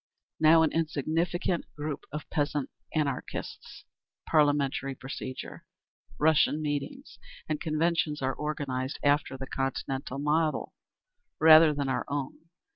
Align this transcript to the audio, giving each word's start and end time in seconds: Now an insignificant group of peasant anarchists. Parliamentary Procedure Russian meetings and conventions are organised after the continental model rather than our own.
Now 0.39 0.63
an 0.63 0.71
insignificant 0.73 1.65
group 1.75 2.05
of 2.11 2.27
peasant 2.31 2.71
anarchists. 2.95 3.85
Parliamentary 4.25 4.95
Procedure 4.95 5.63
Russian 6.17 6.59
meetings 6.59 7.19
and 7.47 7.61
conventions 7.61 8.19
are 8.19 8.35
organised 8.35 8.97
after 9.03 9.37
the 9.37 9.45
continental 9.45 10.17
model 10.17 10.73
rather 11.39 11.71
than 11.71 11.87
our 11.87 12.05
own. 12.07 12.49